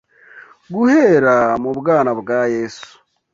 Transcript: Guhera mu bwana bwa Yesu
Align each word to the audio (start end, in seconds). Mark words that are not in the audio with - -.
Guhera 0.73 1.35
mu 1.63 1.71
bwana 1.79 2.11
bwa 2.19 2.39
Yesu 2.55 2.91